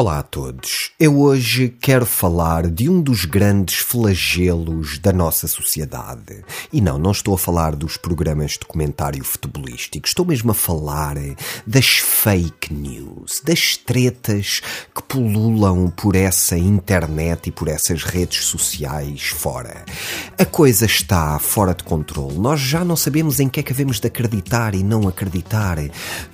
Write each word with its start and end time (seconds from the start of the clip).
Olá 0.00 0.20
a 0.20 0.22
todos. 0.22 0.92
Eu 0.98 1.20
hoje 1.20 1.68
quero 1.78 2.06
falar 2.06 2.70
de 2.70 2.88
um 2.88 3.02
dos 3.02 3.26
grandes 3.26 3.80
flagelos 3.80 4.98
da 4.98 5.12
nossa 5.12 5.46
sociedade. 5.46 6.42
E 6.72 6.80
não, 6.80 6.98
não 6.98 7.10
estou 7.10 7.34
a 7.34 7.38
falar 7.38 7.76
dos 7.76 7.98
programas 7.98 8.52
de 8.52 8.60
comentário 8.60 9.22
futebolístico, 9.22 10.08
estou 10.08 10.24
mesmo 10.24 10.52
a 10.52 10.54
falar 10.54 11.16
das 11.66 11.98
fake 11.98 12.72
news, 12.72 13.42
das 13.44 13.76
tretas 13.76 14.62
que 14.94 15.02
pululam 15.02 15.90
por 15.90 16.16
essa 16.16 16.56
internet 16.56 17.48
e 17.48 17.52
por 17.52 17.68
essas 17.68 18.02
redes 18.02 18.46
sociais 18.46 19.28
fora. 19.28 19.84
A 20.38 20.46
coisa 20.46 20.86
está 20.86 21.38
fora 21.38 21.74
de 21.74 21.84
controle. 21.84 22.38
Nós 22.38 22.58
já 22.58 22.86
não 22.86 22.96
sabemos 22.96 23.38
em 23.38 23.50
que 23.50 23.60
é 23.60 23.62
que 23.62 23.72
havemos 23.74 24.00
de 24.00 24.06
acreditar 24.06 24.74
e 24.74 24.82
não 24.82 25.06
acreditar. 25.06 25.76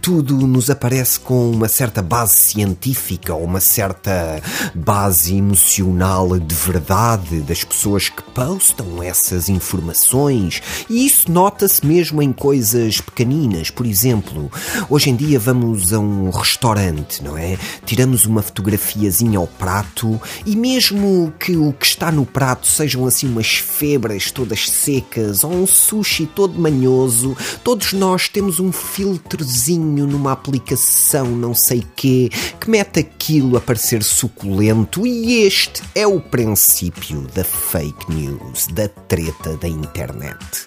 Tudo 0.00 0.46
nos 0.46 0.70
aparece 0.70 1.18
com 1.18 1.50
uma 1.50 1.66
certa 1.66 2.00
base 2.00 2.36
científica 2.36 3.34
uma 3.34 3.55
certa 3.60 4.42
base 4.74 5.36
emocional 5.36 6.38
de 6.38 6.54
verdade 6.54 7.40
das 7.40 7.64
pessoas 7.64 8.08
que 8.08 8.22
postam 8.22 9.02
essas 9.02 9.48
informações 9.48 10.62
e 10.88 11.06
isso 11.06 11.30
nota-se 11.30 11.84
mesmo 11.84 12.22
em 12.22 12.32
coisas 12.32 13.00
pequeninas. 13.00 13.70
Por 13.70 13.86
exemplo, 13.86 14.50
hoje 14.88 15.10
em 15.10 15.16
dia 15.16 15.38
vamos 15.38 15.92
a 15.92 15.98
um 15.98 16.30
restaurante, 16.30 17.22
não 17.22 17.36
é? 17.36 17.58
Tiramos 17.84 18.26
uma 18.26 18.42
fotografiazinha 18.42 19.38
ao 19.38 19.46
prato 19.46 20.20
e 20.44 20.56
mesmo 20.56 21.32
que 21.38 21.56
o 21.56 21.72
que 21.72 21.86
está 21.86 22.10
no 22.10 22.26
prato 22.26 22.66
sejam 22.66 23.06
assim 23.06 23.28
umas 23.28 23.56
febras 23.56 24.30
todas 24.30 24.68
secas 24.68 25.44
ou 25.44 25.52
um 25.52 25.66
sushi 25.66 26.26
todo 26.26 26.58
manhoso, 26.58 27.36
todos 27.64 27.92
nós 27.92 28.28
temos 28.28 28.60
um 28.60 28.72
filtrozinho 28.72 30.06
numa 30.06 30.32
aplicação, 30.32 31.26
não 31.26 31.54
sei 31.54 31.82
quê, 31.94 32.30
que 32.60 32.70
mete 32.70 33.00
aqui 33.00 33.35
aquilo 33.36 33.56
a 33.58 33.60
parecer 33.60 34.02
suculento, 34.02 35.06
e 35.06 35.42
este 35.42 35.82
é 35.94 36.06
o 36.06 36.18
princípio 36.18 37.20
da 37.34 37.44
fake 37.44 38.10
news, 38.10 38.66
da 38.68 38.88
treta 38.88 39.58
da 39.58 39.68
internet. 39.68 40.66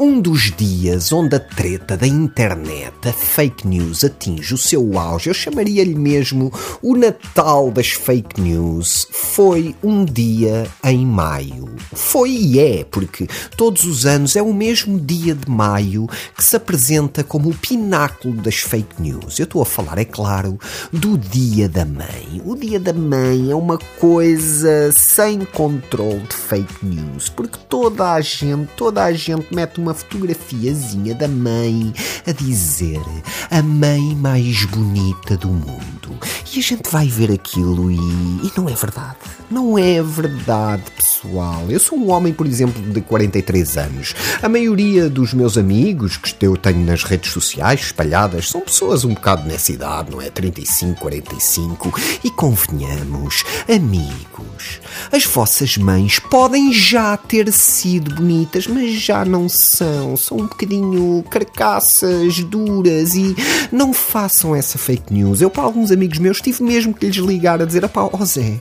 Um 0.00 0.20
dos 0.20 0.52
dias 0.52 1.10
onde 1.10 1.34
a 1.34 1.40
treta 1.40 1.96
da 1.96 2.06
internet, 2.06 2.94
a 3.04 3.12
fake 3.12 3.66
news, 3.66 4.04
atinge 4.04 4.54
o 4.54 4.56
seu 4.56 4.96
auge, 4.96 5.28
eu 5.28 5.34
chamaria-lhe 5.34 5.96
mesmo 5.96 6.52
o 6.80 6.96
Natal 6.96 7.72
das 7.72 7.88
fake 7.88 8.40
news, 8.40 9.08
foi 9.10 9.74
um 9.82 10.04
dia 10.04 10.68
em 10.84 11.04
maio. 11.04 11.68
Foi 11.92 12.30
e 12.30 12.60
é, 12.60 12.84
porque 12.84 13.26
todos 13.56 13.82
os 13.82 14.06
anos 14.06 14.36
é 14.36 14.42
o 14.42 14.54
mesmo 14.54 15.00
dia 15.00 15.34
de 15.34 15.50
maio 15.50 16.06
que 16.36 16.44
se 16.44 16.54
apresenta 16.54 17.24
como 17.24 17.50
o 17.50 17.54
pináculo 17.54 18.34
das 18.34 18.58
fake 18.58 19.02
news. 19.02 19.40
Eu 19.40 19.46
estou 19.46 19.60
a 19.62 19.66
falar, 19.66 19.98
é 19.98 20.04
claro, 20.04 20.60
do 20.92 21.18
Dia 21.18 21.68
da 21.68 21.84
Mãe. 21.84 22.40
O 22.44 22.54
dia 22.54 22.78
da 22.78 22.92
mãe 22.92 23.50
é 23.50 23.54
uma 23.54 23.78
coisa 23.98 24.92
sem 24.92 25.40
controle 25.40 26.20
de 26.20 26.36
fake 26.36 26.86
news, 26.86 27.28
porque 27.28 27.58
toda 27.68 28.12
a 28.12 28.20
gente, 28.20 28.70
toda 28.76 29.02
a 29.02 29.12
gente 29.12 29.52
mete 29.52 29.80
uma 29.80 29.87
fotografiazinha 29.94 31.14
da 31.14 31.28
mãe 31.28 31.92
a 32.26 32.32
dizer 32.32 33.00
a 33.50 33.62
mãe 33.62 34.14
mais 34.16 34.64
bonita 34.66 35.36
do 35.36 35.48
mundo. 35.48 36.18
E 36.54 36.60
a 36.60 36.62
gente 36.62 36.90
vai 36.90 37.06
ver 37.06 37.30
aquilo 37.30 37.90
e, 37.90 37.96
e 37.96 38.52
não 38.56 38.68
é 38.68 38.74
verdade. 38.74 39.16
Não 39.50 39.78
é 39.78 40.02
verdade, 40.02 40.82
pessoal. 40.96 41.64
Eu 41.68 41.78
sou 41.78 41.98
um 41.98 42.10
homem, 42.10 42.32
por 42.32 42.46
exemplo, 42.46 42.80
de 42.80 43.00
43 43.02 43.76
anos. 43.76 44.14
A 44.42 44.48
maioria 44.48 45.10
dos 45.10 45.34
meus 45.34 45.58
amigos 45.58 46.16
que 46.16 46.46
eu 46.46 46.56
tenho 46.56 46.84
nas 46.84 47.04
redes 47.04 47.32
sociais 47.32 47.80
espalhadas 47.80 48.48
são 48.48 48.62
pessoas 48.62 49.04
um 49.04 49.14
bocado 49.14 49.46
nessa 49.46 49.72
idade, 49.72 50.10
não 50.10 50.22
é? 50.22 50.30
35, 50.30 51.00
45. 51.00 52.00
E 52.24 52.30
convenhamos, 52.30 53.44
amigos, 53.68 54.80
as 55.12 55.24
vossas 55.24 55.76
mães 55.76 56.18
podem 56.18 56.72
já 56.72 57.16
ter 57.16 57.52
sido 57.52 58.14
bonitas, 58.14 58.66
mas 58.66 58.92
já 58.92 59.24
não 59.24 59.48
são. 59.48 60.16
São 60.16 60.38
um 60.38 60.46
bocadinho 60.46 61.24
carcaças 61.30 62.40
duras 62.40 63.14
e 63.14 63.36
não 63.70 63.92
façam 63.92 64.54
essa 64.54 64.78
fake 64.78 65.12
news. 65.12 65.40
Eu, 65.40 65.50
para 65.50 65.62
alguns 65.62 65.90
amigos 65.90 66.18
meus, 66.18 66.37
tive 66.40 66.62
mesmo 66.62 66.94
que 66.94 67.06
lhes 67.06 67.16
ligar 67.16 67.60
a 67.60 67.64
dizer: 67.64 67.86
pá, 67.88 68.08
ó 68.12 68.24
Zé, 68.24 68.60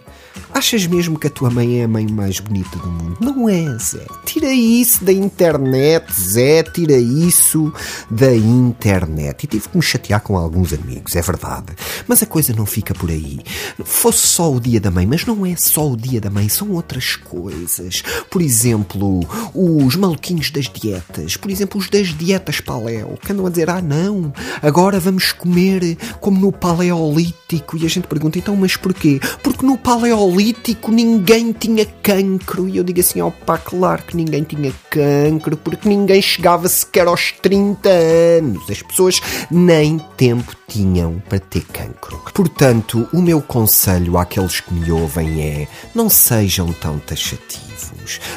achas 0.54 0.86
mesmo 0.88 1.18
que 1.20 1.28
a 1.28 1.30
tua 1.30 1.50
mãe 1.50 1.82
é 1.82 1.84
a 1.84 1.88
mãe 1.88 2.08
mais 2.08 2.40
bonita 2.40 2.78
do 2.78 2.88
mundo? 2.88 3.18
Não 3.20 3.50
é, 3.50 3.78
Zé. 3.78 4.06
Tira 4.26 4.52
isso 4.52 5.04
da 5.04 5.12
internet, 5.12 6.12
Zé, 6.14 6.64
tira 6.64 6.98
isso 6.98 7.74
da 8.10 8.34
internet. 8.36 9.44
E 9.44 9.48
tive 9.48 9.70
que 9.70 9.78
me 9.78 9.84
chatear 9.84 10.22
com 10.22 10.38
alguns 10.38 10.74
amigos, 10.74 11.16
é 11.16 11.22
verdade. 11.22 11.74
Mas 12.08 12.24
a 12.24 12.26
coisa 12.26 12.54
não 12.54 12.66
fica 12.66 12.94
por 12.94 13.10
aí. 13.10 13.40
Fosse 13.84 14.28
só 14.28 14.52
o 14.52 14.60
dia 14.60 14.80
da 14.80 14.92
mãe, 14.92 15.06
mas 15.06 15.26
não 15.26 15.46
é 15.46 15.56
só 15.56 15.90
o 15.90 15.98
dia 15.98 16.22
da 16.22 16.30
mãe, 16.30 16.50
são 16.50 16.72
outras 16.72 17.16
coisas. 17.16 18.04
Por 18.30 18.42
exemplo, 18.42 19.22
os 19.54 19.96
maluquinhos 19.96 20.52
das 20.52 20.70
dietas. 20.70 21.38
Por 21.38 21.52
exemplo, 21.52 21.80
os 21.80 21.90
das 21.90 22.08
dietas 22.08 22.62
paleo, 22.62 23.18
que 23.22 23.32
andam 23.32 23.46
a 23.46 23.50
dizer: 23.50 23.70
ah, 23.70 23.82
não, 23.82 24.34
agora 24.62 25.00
vamos 25.00 25.32
comer 25.32 25.98
como 26.20 26.40
no 26.40 26.52
paleolítico. 26.52 27.57
E 27.78 27.86
a 27.86 27.90
gente 27.90 28.08
pergunta: 28.08 28.38
então, 28.38 28.56
mas 28.56 28.76
porquê? 28.76 29.20
Porque 29.42 29.66
no 29.66 29.78
paleolítico 29.78 30.92
ninguém 30.92 31.52
tinha 31.52 31.86
cancro. 31.86 32.68
E 32.68 32.78
eu 32.78 32.84
digo 32.84 33.00
assim: 33.00 33.22
opá, 33.22 33.58
claro 33.58 34.04
que 34.04 34.16
ninguém 34.16 34.44
tinha 34.44 34.72
cancro, 34.90 35.58
porque 35.58 35.88
ninguém 35.88 36.22
chegava 36.22 36.68
sequer 36.68 37.08
aos 37.08 37.32
30 37.32 37.90
anos. 37.90 38.70
As 38.70 38.82
pessoas 38.82 39.20
nem 39.50 40.00
tempo 40.16 40.56
tinham 40.68 41.22
para 41.28 41.40
ter 41.40 41.64
cancro. 41.66 42.22
Portanto, 42.34 43.08
o 43.14 43.22
meu 43.22 43.42
conselho 43.42 44.18
àqueles 44.18 44.60
que 44.60 44.74
me 44.74 44.92
ouvem 44.92 45.42
é: 45.42 45.68
não 45.94 46.10
sejam 46.10 46.72
tão 46.74 47.00
taxativos. 47.00 47.68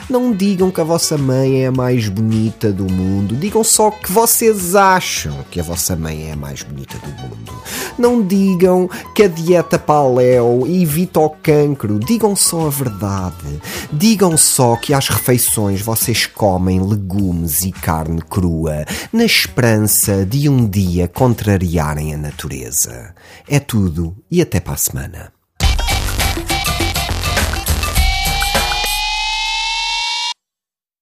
Não 0.08 0.32
digam 0.32 0.70
que 0.70 0.80
a 0.80 0.84
vossa 0.84 1.16
mãe 1.16 1.62
é 1.62 1.66
a 1.68 1.72
mais 1.72 2.08
bonita 2.08 2.72
do 2.72 2.84
mundo. 2.92 3.36
Digam 3.36 3.62
só 3.62 3.90
que 3.90 4.10
vocês 4.10 4.74
acham 4.74 5.44
que 5.50 5.60
a 5.60 5.62
vossa 5.62 5.94
mãe 5.94 6.28
é 6.28 6.32
a 6.32 6.36
mais 6.36 6.62
bonita 6.62 6.98
do 6.98 7.08
mundo. 7.22 7.62
Não 8.00 8.22
digam 8.22 8.88
que 9.14 9.24
a 9.24 9.28
dieta 9.28 9.78
paleo 9.78 10.66
evita 10.66 11.20
o 11.20 11.28
cancro. 11.28 11.98
Digam 11.98 12.34
só 12.34 12.68
a 12.68 12.70
verdade. 12.70 13.60
Digam 13.92 14.38
só 14.38 14.74
que 14.74 14.94
às 14.94 15.10
refeições 15.10 15.82
vocês 15.82 16.24
comem 16.24 16.80
legumes 16.80 17.62
e 17.62 17.70
carne 17.70 18.22
crua, 18.22 18.86
na 19.12 19.26
esperança 19.26 20.24
de 20.24 20.48
um 20.48 20.66
dia 20.66 21.08
contrariarem 21.08 22.14
a 22.14 22.16
natureza. 22.16 23.14
É 23.46 23.60
tudo 23.60 24.16
e 24.30 24.40
até 24.40 24.60
para 24.60 24.72
a 24.72 24.78
semana. 24.78 25.39